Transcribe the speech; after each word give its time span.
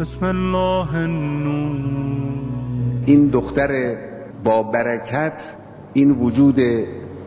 بسم 0.00 0.26
الله 0.26 0.96
النور. 0.96 1.76
این 3.06 3.28
دختر 3.28 3.96
با 4.44 4.62
برکت 4.62 5.32
این 5.92 6.10
وجود 6.10 6.60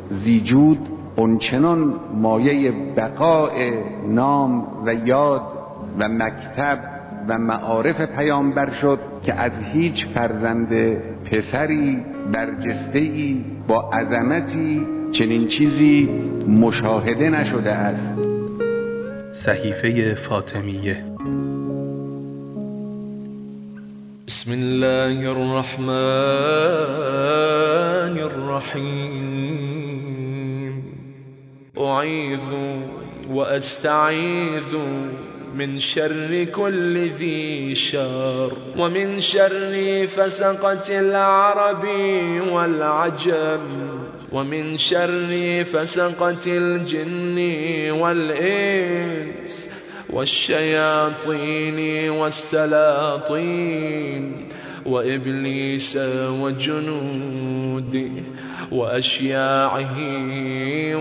زیجود 0.09 0.77
اونچنان 1.15 1.93
مایه 2.13 2.73
بقای 2.97 3.73
نام 4.07 4.67
و 4.85 4.93
یاد 4.93 5.41
و 5.99 6.09
مکتب 6.09 6.79
و 7.27 7.37
معارف 7.37 8.01
پیامبر 8.01 8.73
شد 8.81 8.99
که 9.23 9.33
از 9.33 9.51
هیچ 9.73 10.05
فرزند 10.13 10.97
پسری 11.25 11.99
برجسته 12.33 12.99
ای 12.99 13.45
با 13.67 13.91
عظمتی 13.91 14.87
چنین 15.11 15.47
چیزی 15.47 16.09
مشاهده 16.47 17.29
نشده 17.29 17.71
است. 17.71 18.19
صحیفه 19.31 20.15
فاطمیه. 20.15 21.14
بسم 24.27 24.53
الله 24.53 25.31
الرحمن 25.31 25.85
الرحيم. 28.17 29.53
أعيذ 31.77 32.49
وأستعيذ 33.29 34.77
من 35.55 35.79
شر 35.79 36.43
كل 36.43 37.09
ذي 37.09 37.75
شر 37.75 38.51
ومن 38.77 39.19
شر 39.19 40.07
فسقة 40.07 40.99
العرب 40.99 41.85
والعجم 42.51 43.89
ومن 44.31 44.77
شر 44.77 45.63
فسقة 45.63 46.45
الجن 46.47 47.37
والإنس 47.91 49.69
والشياطين 50.15 52.09
والسلاطين 52.09 53.75
وإبليس 54.85 55.97
وجنوده 56.41 58.09
وأشياعه 58.71 59.97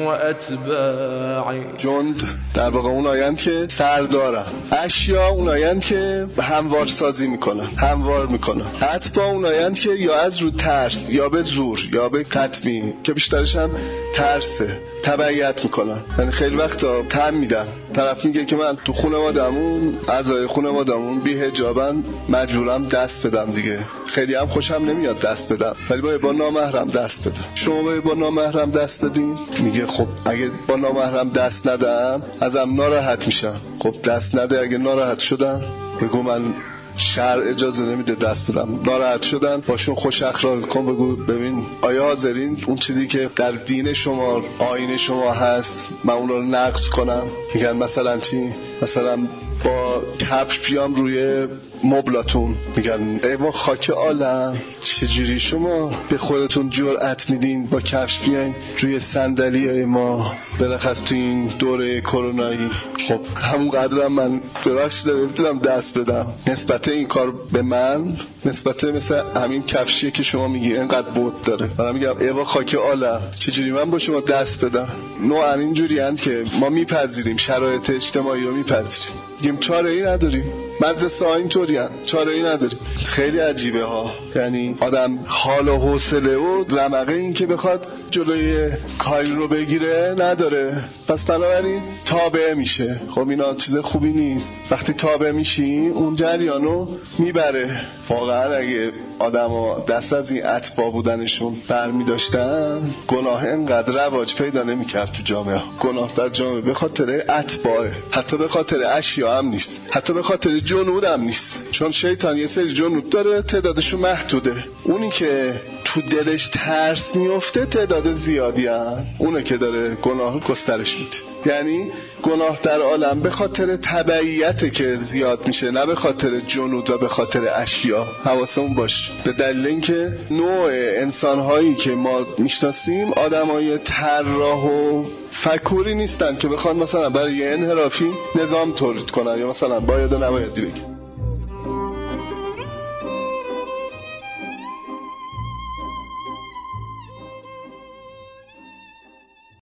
وأتباعه. 0.06 1.76
جند 1.76 2.22
در 2.54 2.70
واقع 2.70 2.88
اون 2.88 3.06
آیند 3.06 3.36
که 3.36 3.68
سردارن 3.78 4.44
اشیا 4.72 5.28
اون 5.28 5.48
آیند 5.48 5.84
که 5.84 6.26
هموار 6.42 6.86
سازی 6.86 7.26
می‌کنن 7.26 7.64
هموار 7.76 8.26
می‌کنن. 8.26 8.66
با 9.14 9.24
اون 9.26 9.44
آیند 9.44 9.78
که 9.78 9.90
یا 9.90 10.20
از 10.20 10.42
رو 10.42 10.50
ترس 10.50 11.06
یا 11.08 11.28
به 11.28 11.42
زور 11.42 11.88
یا 11.92 12.08
به 12.08 12.22
قطمی 12.22 12.94
که 13.02 13.12
بیشترش 13.12 13.56
هم 13.56 13.70
ترسه 14.14 14.78
تبعیت 15.02 15.64
می‌کنن. 15.64 15.98
یعنی 16.18 16.30
خیلی 16.30 16.56
وقتا 16.56 17.02
تم 17.02 17.34
میدن. 17.34 17.66
طرف 17.94 18.24
میگه 18.24 18.44
که 18.44 18.56
من 18.56 18.76
تو 18.84 18.92
خانوادمون 18.92 19.94
اعضای 20.08 20.46
خانوادمون 20.46 21.20
بی 21.20 21.40
هجابن 21.40 22.04
مجبورم 22.28 22.88
دست 22.88 23.26
بدم 23.26 23.52
دیگه. 23.52 23.73
خیلی 24.06 24.34
هم 24.34 24.46
خوشم 24.46 24.74
نمیاد 24.74 25.20
دست 25.20 25.52
بدم. 25.52 25.76
ولی 25.90 26.00
باید 26.00 26.20
با 26.20 26.32
نامحرم 26.32 26.90
دست 26.90 27.28
بدم. 27.28 27.44
شما 27.54 27.82
باید 27.82 28.04
با 28.04 28.14
نامحرم 28.14 28.70
دست 28.70 29.04
بدین. 29.04 29.38
میگه 29.60 29.86
خب 29.86 30.08
اگه 30.26 30.50
با 30.68 30.76
نامحرم 30.76 31.30
دست 31.30 31.66
ندم 31.66 32.22
ازم 32.40 32.74
ناراحت 32.74 33.26
میشم. 33.26 33.60
خب 33.78 34.02
دست 34.02 34.34
نده 34.34 34.60
اگه 34.60 34.78
ناراحت 34.78 35.18
شدم. 35.18 35.62
بگو 36.02 36.22
من 36.22 36.54
شهر 36.96 37.38
اجازه 37.38 37.84
نمیده 37.84 38.14
دست 38.14 38.50
بدم. 38.50 38.80
ناراحت 38.86 39.22
شدن 39.22 39.62
باشون 39.66 39.94
خوش 39.94 40.22
اخلاق 40.22 40.60
کن 40.68 40.86
بگو 40.86 41.16
ببین 41.16 41.66
آیا 41.82 42.04
حاضرین؟ 42.04 42.64
اون 42.66 42.76
چیزی 42.76 43.06
که 43.06 43.30
در 43.36 43.52
دین 43.52 43.92
شما 43.92 44.42
آین 44.58 44.96
شما 44.96 45.32
هست 45.32 45.88
من 46.04 46.14
اون 46.14 46.28
رو 46.28 46.42
نقص 46.42 46.88
کنم. 46.88 47.22
میگن 47.54 47.76
مثلا 47.76 48.18
چی؟ 48.18 48.54
مثلا 48.82 49.18
با 49.64 50.02
کفش 50.18 50.58
بیام 50.58 50.94
روی 50.94 51.46
مبلاتون 51.84 52.56
میگن. 52.76 53.20
ای 53.22 53.36
با 53.36 53.50
خاک 53.50 53.90
عالم. 53.90 54.56
چجوری 54.82 55.40
شما 55.40 55.90
به 56.10 56.18
خودتون 56.18 56.70
جرأت 56.70 57.30
میدین 57.30 57.66
با 57.66 57.80
کفش 57.80 58.18
بیاین 58.18 58.54
روی 58.80 59.00
صندلی 59.00 59.68
های 59.68 59.84
ما 59.84 60.34
بلخص 60.60 61.02
تو 61.02 61.14
این 61.14 61.46
دوره 61.46 62.00
کرونایی. 62.00 62.70
خب 63.08 63.20
همون 63.36 63.70
قدرم 63.70 64.12
من 64.12 64.40
ببخشید 64.66 65.12
نمی‌تونم 65.12 65.58
دست 65.58 65.98
بدم. 65.98 66.26
نسبت 66.46 66.88
این 66.88 67.06
کار 67.06 67.34
به 67.52 67.62
من 67.62 68.16
نسبت 68.44 68.84
مثل 68.84 69.22
همین 69.36 69.62
کفشیه 69.62 70.10
که 70.10 70.22
شما 70.22 70.48
میگی 70.48 70.76
اینقدر 70.76 71.10
بود 71.10 71.42
داره. 71.42 71.70
من 71.78 71.92
میگم 71.92 72.18
ای 72.18 72.32
با 72.32 72.44
خاک 72.44 72.74
عالم. 72.74 73.22
چجوری 73.38 73.72
من 73.72 73.90
با 73.90 73.98
شما 73.98 74.20
دست 74.20 74.64
بدم؟ 74.64 74.88
نوعا 75.22 75.54
اینجوری 75.54 76.16
که 76.16 76.44
ما 76.60 76.68
میپذیریم 76.68 77.36
شرایط 77.36 77.90
اجتماعی 77.90 78.44
رو 78.44 78.54
میپذیریم. 78.54 79.14
میگیم 79.40 79.56
چاره 79.56 79.90
ای 79.90 80.02
نداریم. 80.02 80.63
مدرسه 80.80 81.24
ها 81.24 81.34
اینطوری 81.34 81.78
چاره 82.04 82.32
ای 82.32 82.42
نداریم 82.42 82.78
خیلی 83.14 83.38
عجیبه 83.38 83.84
ها. 83.84 84.14
یعنی 84.36 84.76
آدم 84.80 85.18
حال 85.26 85.68
و 85.68 85.76
حوصله 85.78 86.36
و 86.36 86.64
رمقه 86.70 87.12
این 87.12 87.32
که 87.32 87.46
بخواد 87.46 87.86
جلوی 88.10 88.70
کاری 88.98 89.32
رو 89.34 89.48
بگیره 89.48 90.14
نداره. 90.18 90.84
پس 91.08 91.24
بنابراین 91.24 91.82
تابع 92.04 92.54
میشه. 92.54 93.00
خب 93.10 93.28
اینا 93.28 93.54
چیز 93.54 93.76
خوبی 93.76 94.12
نیست. 94.12 94.60
وقتی 94.70 94.92
تابع 94.92 95.30
میشی 95.30 95.88
اون 95.94 96.14
جریانو 96.14 96.86
می‌بره. 97.18 97.80
واقعا 98.08 98.54
اگه 98.54 98.92
آدم 99.18 99.50
دست 99.88 100.12
از 100.12 100.30
این 100.30 100.46
اتبا 100.46 100.90
بودنشون 100.90 101.56
برمی 101.68 102.04
داشتن 102.04 102.80
گناه 103.08 103.44
انقدر 103.44 104.04
رواج 104.04 104.34
پیدا 104.34 104.62
نمی‌کرد 104.62 105.12
تو 105.12 105.22
جامعه. 105.22 105.62
گناه 105.80 106.12
در 106.16 106.28
جامعه 106.28 106.60
به 106.60 106.74
خاطر 106.74 107.22
اتباعه 107.28 107.92
حتی 108.10 108.36
به 108.36 108.48
خاطر 108.48 108.76
اشیا 108.86 109.38
هم 109.38 109.48
نیست. 109.48 109.80
حتی 109.90 110.12
به 110.12 110.22
خاطر 110.22 110.58
جنود 110.58 111.04
هم 111.04 111.20
نیست. 111.20 111.56
چون 111.70 111.90
شیطان 111.90 112.36
یه 112.36 112.46
سری 112.46 112.72
جنود 112.72 113.03
داره 113.10 113.42
تعدادشون 113.42 114.00
محدوده. 114.00 114.64
اونی 114.84 115.10
که 115.10 115.60
تو 115.84 116.00
دلش 116.00 116.48
ترس 116.48 117.16
میفته 117.16 117.66
تعداد 117.66 118.12
زیادی 118.12 118.66
هم 118.66 119.06
اونه 119.18 119.42
که 119.42 119.56
داره 119.56 119.94
گناه 119.94 120.40
گسترش 120.40 120.96
میده. 120.98 121.16
یعنی 121.46 121.90
گناه 122.22 122.58
در 122.62 122.80
عالم 122.80 123.20
به 123.20 123.30
خاطر 123.30 123.76
تبعیت 123.76 124.72
که 124.72 124.96
زیاد 124.96 125.46
میشه 125.46 125.70
نه 125.70 125.86
به 125.86 125.94
خاطر 125.94 126.40
جنود 126.40 126.90
و 126.90 126.98
به 126.98 127.08
خاطر 127.08 127.48
اشیا. 127.56 128.06
حواسمون 128.24 128.74
باش 128.74 129.10
به 129.24 129.32
دلیل 129.32 129.66
اینکه 129.66 130.18
نوع 130.30 130.70
انسانهایی 130.72 131.74
که 131.74 131.90
ما 131.90 132.26
می‌شناسیم 132.38 133.12
آدمای 133.12 133.78
طراح 133.78 134.64
و 134.64 135.04
فکوری 135.30 135.94
نیستن 135.94 136.36
که 136.36 136.48
بخوان 136.48 136.76
مثلا 136.76 137.10
برای 137.10 137.34
یه 137.34 137.50
انحرافی 137.50 138.12
نظام 138.34 138.72
تولید 138.72 139.10
کنن 139.10 139.38
یا 139.38 139.50
مثلا 139.50 139.80
باید 139.80 140.12
و 140.12 140.18
نبایدی 140.18 140.60
بگن 140.60 140.93